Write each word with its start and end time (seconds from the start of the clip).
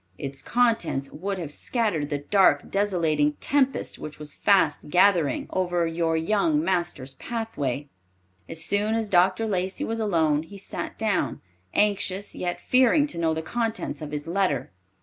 Its 0.17 0.41
contents 0.41 1.11
would 1.11 1.37
have 1.37 1.51
scattered 1.53 2.09
the 2.09 2.17
dark, 2.17 2.71
desolating 2.71 3.33
tempest 3.33 3.99
which 3.99 4.17
was 4.17 4.33
fast 4.33 4.89
gathering 4.89 5.45
over 5.51 5.85
your 5.85 6.17
young 6.17 6.59
master's 6.63 7.13
pathway. 7.13 7.87
As 8.49 8.65
soon 8.65 8.95
as 8.95 9.09
Dr. 9.09 9.45
Lacey 9.47 9.83
was 9.83 9.99
alone, 9.99 10.41
he 10.41 10.57
sat 10.57 10.97
down, 10.97 11.39
anxious, 11.75 12.33
yet 12.33 12.59
fearing 12.59 13.05
to 13.05 13.19
know 13.19 13.35
the 13.35 13.43
contents 13.43 14.01
of 14.01 14.11
his 14.11 14.27
letter. 14.27 14.71